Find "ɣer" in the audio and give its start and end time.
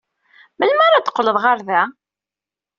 1.43-1.57